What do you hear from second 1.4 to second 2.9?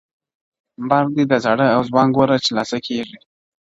زاړه او ځوان ګوره چي لا څه